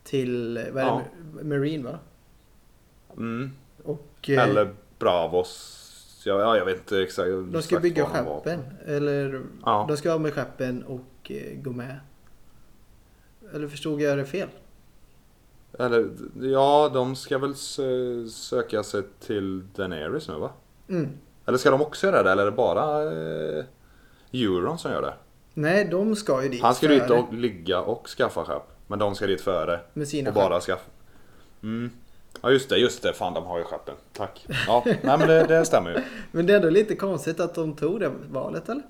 [0.04, 1.02] till, vad är Ja.
[1.38, 1.98] det, Marine va?
[3.16, 3.50] Mm.
[3.84, 5.80] Och eh, Eller Bravos.
[6.26, 7.28] Ja, ja, jag vet inte exakt.
[7.52, 8.60] de ska bygga skeppen.
[8.86, 9.84] Eller Ja.
[9.88, 12.00] de ska ha med skeppen och eh, gå med.
[13.54, 14.48] Eller förstod jag det fel?
[15.78, 20.50] Eller, ja, de ska väl sö- söka sig till Daenerys nu va?
[20.88, 21.08] Mm.
[21.46, 22.30] Eller ska de också göra det?
[22.32, 23.64] Eller är det bara eh,
[24.32, 25.14] Euron som gör det?
[25.54, 26.62] Nej, de ska ju dit.
[26.62, 28.62] Han ska dit och ligga och skaffa skepp.
[28.86, 29.80] Men de ska dit före.
[29.92, 30.90] Med sina Och bara skaffa.
[31.62, 31.90] Mm.
[32.44, 33.12] Ja just det, just det.
[33.12, 33.94] Fan de har ju skeppen.
[34.12, 34.46] Tack.
[34.66, 36.00] Ja, nej men det, det stämmer ju.
[36.33, 38.83] Men det är ändå lite konstigt att de tog det valet eller?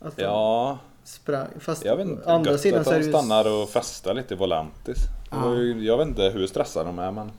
[0.00, 1.46] Att de Ja, sprang.
[1.60, 2.32] Fast jag vet inte.
[2.32, 4.98] andra Gött sidan att de stannar och festar lite i Volantis.
[5.56, 7.30] Ju, jag vet inte hur stressade de är men.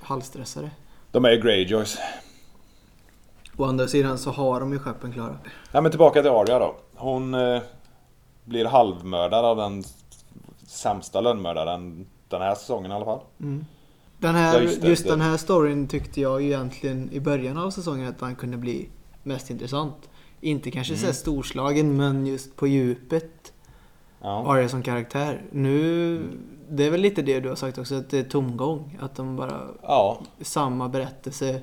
[0.00, 0.70] Halvstressade.
[1.10, 1.98] De är ju Greyjoys.
[3.56, 5.38] Å andra sidan så har de ju skeppen klara.
[5.72, 6.76] Ja men tillbaka till Arya då.
[6.94, 7.62] Hon eh,
[8.44, 9.84] blir halvmördad av den
[10.66, 13.20] sämsta lönnmördaren den här säsongen i alla fall.
[14.18, 15.10] Den här, Ja, just just det.
[15.10, 18.88] den här storyn tyckte jag egentligen i början av säsongen att den kunde bli
[19.22, 20.10] mest intressant.
[20.40, 21.06] Inte kanske Mm.
[21.06, 23.52] så storslagen men just på djupet.
[24.20, 24.52] Ja.
[24.52, 25.42] Arya som karaktär.
[25.52, 26.22] Nu,
[26.70, 28.98] det är väl lite det du har sagt också, att det är tomgång.
[29.00, 30.20] Att de bara, Ja.
[30.40, 31.60] samma berättelse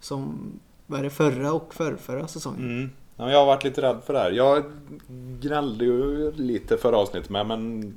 [0.00, 0.38] som,
[0.86, 2.60] vad är det, förra och förrförra säsongen.
[2.64, 2.90] Mm.
[3.16, 4.30] Ja, jag har varit lite rädd för det här.
[4.30, 4.64] Jag
[5.40, 7.94] gnällde ju lite förra avsnittet med men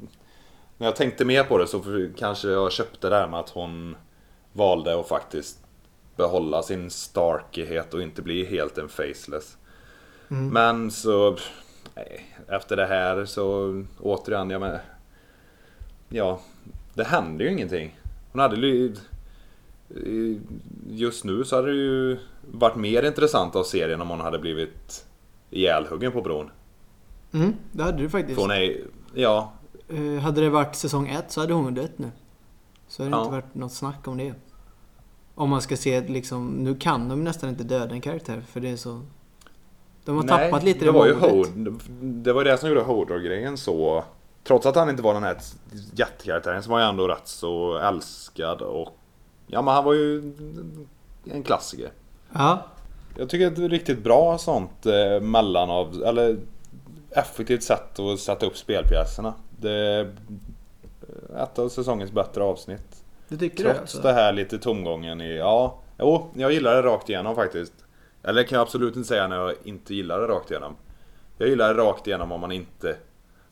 [0.79, 1.83] när jag tänkte mer på det så
[2.17, 3.95] kanske jag köpte det här med att hon
[4.53, 5.59] valde att faktiskt
[6.15, 9.57] behålla sin starkighet och inte bli helt en faceless.
[10.29, 10.49] Mm.
[10.49, 11.37] Men så
[11.95, 14.77] nej, efter det här så återigen, ja men
[16.09, 16.39] Ja,
[16.93, 17.99] det hände ju ingenting.
[18.31, 18.95] Hon hade ju
[20.87, 22.17] Just nu så hade det ju
[22.51, 25.05] varit mer intressant av serien om hon hade blivit
[25.49, 26.49] ihjälhuggen på bron.
[27.31, 28.35] Mm, det hade du faktiskt.
[28.35, 28.77] För hon är,
[29.13, 29.53] ja,
[30.21, 32.11] hade det varit säsong ett så hade hon dött nu.
[32.87, 33.21] Så hade det Ja.
[33.21, 34.33] inte varit något snack om det.
[35.35, 38.69] Om man ska se liksom, nu kan de nästan inte döda en karaktär för det
[38.69, 39.01] är så...
[40.05, 41.13] De har Nej, tappat lite det var ju.
[41.13, 41.47] Hod,
[42.01, 44.03] Det var det som gjorde Hodor-grejen så
[44.43, 45.37] Trots att han inte var den här
[45.93, 48.97] jättekaraktären så var han ändå rätt så älskad och
[49.47, 50.33] Ja men han var ju
[51.25, 51.89] en klassiker.
[52.33, 52.65] Ja,
[53.17, 56.37] Jag tycker att det är ett riktigt bra sånt eh, mellan av, eller
[57.11, 59.33] effektivt sätt att sätta upp spelpjäserna.
[59.61, 60.11] Det är
[61.37, 63.03] ett av säsongens bättre avsnitt.
[63.27, 64.01] du tycker det Trots alltså?
[64.01, 67.73] det här lite tomgången i, ja, jo, jag gillar det rakt igenom faktiskt.
[68.23, 70.75] Eller kan jag absolut inte säga när jag inte gillar det rakt igenom.
[71.37, 72.95] Jag gillar det rakt igenom om man inte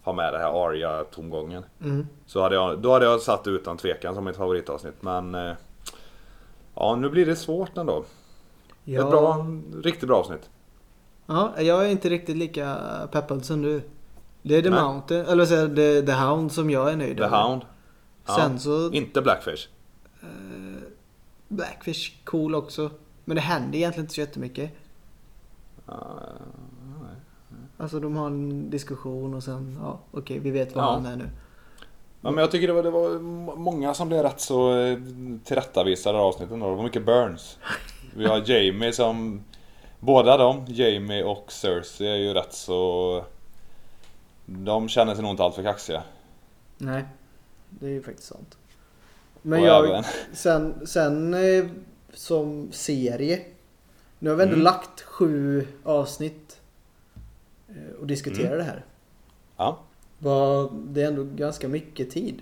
[0.03, 1.63] har med det här Arya-tomgången.
[1.83, 2.07] Mm.
[2.25, 5.01] Så hade jag, då hade jag satt det utan tvekan som mitt favoritavsnitt.
[5.01, 5.53] Men eh,
[6.75, 8.03] ja, nu blir det svårt ändå.
[8.83, 9.45] Ja, Ett bra,
[9.83, 10.49] riktigt bra avsnitt.
[11.25, 12.77] ja, jag är inte riktigt lika
[13.11, 13.81] peppad som du.
[14.41, 14.81] Det är The Nej.
[14.83, 17.43] Mountain, eller vad säger The, The Hound som jag är nöjd The över.
[17.43, 17.61] Hound.
[18.27, 19.67] Ja, Sen så, Inte Blackfish.
[21.47, 22.89] Blackfish cool också.
[23.25, 24.71] Men det händer egentligen inte så jättemycket.
[27.77, 30.91] Alltså de har en diskussion och sen, ja okej vi vet vad Ja.
[30.91, 31.29] han är nu.
[32.21, 33.19] Ja, men jag tycker det var, det var
[33.55, 34.97] många som blev rätt så eh,
[35.43, 36.59] tillrättavisade avsnitten.
[36.59, 37.57] Det var mycket Burns.
[38.15, 39.43] Vi har Jamie som...
[39.99, 43.23] Båda de, Jamie och Cersei, är ju rätt så...
[44.49, 46.03] De känner sig nog inte alltför kaxiga.
[46.77, 47.05] Nej,
[47.69, 48.57] det är ju faktiskt sant.
[49.41, 51.65] Men Och jag, även- sen, sen eh,
[52.13, 53.41] som serie.
[54.19, 54.63] Nu har vi ändå Mm.
[54.63, 56.59] lagt sju avsnitt
[57.69, 58.57] eh, och diskuterar Mm.
[58.57, 58.85] det här.
[59.57, 59.79] Ja,
[60.73, 62.41] Det är ändå ganska mycket tid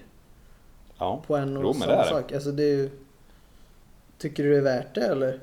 [0.98, 1.24] ja.
[1.28, 2.32] på en och Jo, samma det sak.
[2.32, 2.90] Alltså det ju,
[4.18, 5.40] Tycker du det är värt det eller?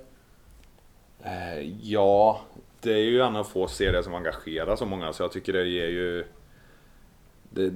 [1.22, 2.40] Eh, Ja,
[2.80, 5.64] det är ju en av få serier som engagerar så många så jag tycker det
[5.68, 6.24] ger ju...
[7.54, 7.72] Det,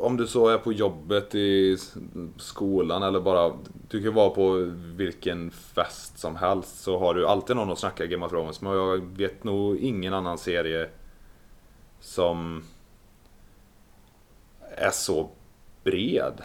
[0.00, 1.76] om du så är på jobbet i
[2.36, 3.52] skolan eller bara...
[3.88, 8.06] Du kan vara på vilken fest som helst så har du alltid någon att snacka
[8.06, 8.72] Game of Thrones med.
[8.72, 10.88] Jag vet nog ingen annan serie
[12.00, 12.64] som
[14.60, 15.28] är så
[15.84, 16.42] bred.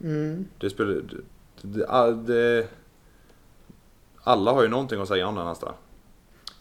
[0.00, 0.44] Mm.
[0.58, 0.92] Det spelar...
[0.92, 1.22] Det,
[1.62, 2.68] det, det,
[4.22, 5.74] alla har ju någonting att säga om den nästan.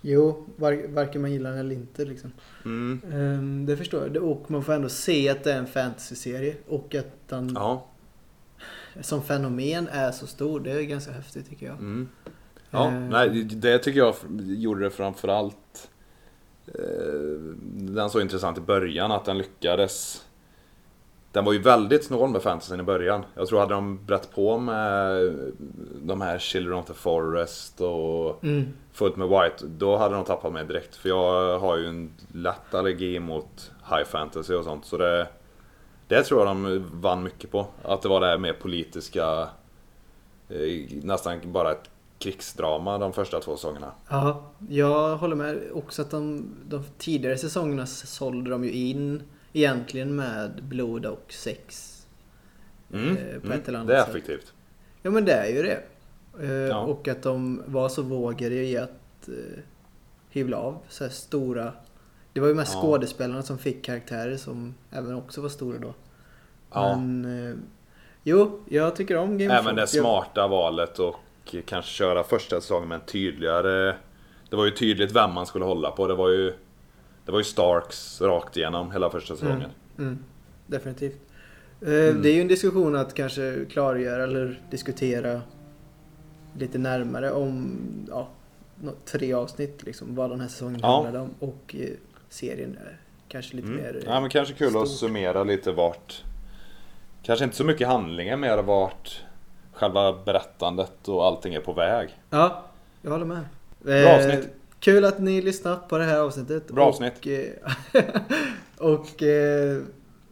[0.02, 2.32] Jo, var, varken man gillar den eller inte liksom.
[2.66, 3.02] Mm.
[3.12, 4.24] Ehm, det förstår jag.
[4.24, 6.56] Och man får ändå se att det är en fantasy-serie.
[6.68, 7.86] Och att den Ja.
[9.02, 10.60] som fenomen är så stor.
[10.60, 11.76] Det är ganska häftigt tycker jag.
[11.80, 12.10] Mm.
[12.70, 12.94] Ja, Eh.
[13.00, 15.90] nej, det tycker jag gjorde det framförallt
[16.68, 16.74] eh,
[17.74, 20.26] Den så intressant i början att den lyckades
[21.32, 23.26] Den var ju väldigt snål med fantasyn i början.
[23.36, 25.34] Jag tror hade de brett på med
[26.04, 28.68] de här Children of the Forest och Mm.
[28.94, 30.96] fullt med White, då hade de tappat mig direkt.
[30.96, 34.86] För jag har ju en lätt allergi mot high fantasy och sånt.
[34.86, 35.28] Så det,
[36.08, 37.66] det tror jag de vann mycket på.
[37.84, 39.48] Att det var det här mer politiska,
[40.50, 41.90] eh, nästan bara ett
[42.20, 43.92] krigsdrama de första två säsongerna.
[44.10, 45.60] Ja, jag håller med.
[45.74, 51.88] Också att de, de tidigare säsongerna sålde de ju in egentligen med blod och sex.
[52.94, 54.10] Mm, Eh, på mm, ett eller annat det är sätt.
[54.10, 54.54] effektivt.
[55.02, 55.82] Ja men det är ju det.
[56.42, 56.78] Eh, Ja.
[56.80, 59.60] Och att de var så vågade i att eh,
[60.30, 61.74] hyvla av så här stora...
[62.34, 62.82] Det var ju mest Ja.
[62.82, 65.94] skådespelarna som fick karaktärer som även också var stora då.
[66.74, 66.96] Ja.
[66.98, 67.50] Men...
[67.50, 67.56] Eh,
[68.24, 71.16] jo, jag tycker om Game Även det smarta valet och
[71.66, 73.96] kanske köra första säsongen med en tydligare...
[74.50, 76.08] Det var ju tydligt vem man skulle hålla på.
[76.08, 76.54] Det var ju...
[77.26, 79.70] Det var ju Starks rakt igenom hela första säsongen.
[79.98, 80.20] Mm,
[80.68, 81.20] definitivt.
[81.82, 82.22] Eh, Mm.
[82.22, 85.42] Det är ju en diskussion att kanske klargöra eller diskutera
[86.58, 87.78] lite närmare om
[88.10, 88.28] ja,
[89.06, 90.94] tre avsnitt liksom, vad den här säsongen Ja.
[90.94, 91.30] handlade om.
[91.40, 91.90] Och eh,
[92.30, 92.78] serien
[93.28, 93.82] kanske lite Mm.
[93.82, 93.96] mer...
[93.98, 94.88] eh, Ja men kanske kul att stort.
[95.00, 96.24] summera lite vart
[97.24, 99.22] Kanske inte så mycket handlingen mer vart
[99.74, 102.64] Själva berättandet och allting är på väg Ja,
[103.02, 103.42] jag håller med.
[103.80, 104.50] Bra avsnitt.
[104.82, 106.68] Kul att ni lyssnat på det här avsnittet.
[106.68, 107.28] Bra och, avsnitt.
[107.94, 108.02] eh,
[108.78, 109.82] och eh,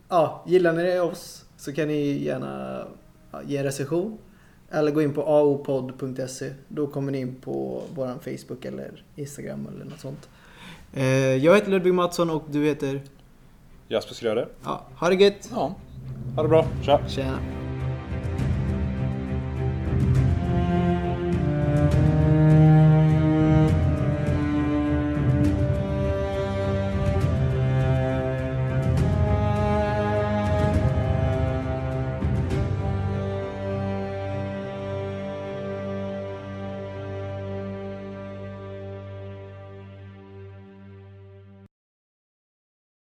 [0.09, 2.83] ja, gillar ni oss så kan ni gärna
[3.45, 4.17] ge en recension.
[4.71, 6.53] Eller gå in på aopod.se.
[6.67, 10.29] Då kommer ni in på våran Facebook eller Instagram eller något sånt.
[10.93, 13.01] Eh, jag heter Ludvig Mattsson och du heter?
[13.87, 15.49] Jasper Skröder Ja, ha det gött!
[15.51, 15.75] Ja
[16.35, 16.99] Ha det bra, tja!
[17.07, 17.39] Tjena!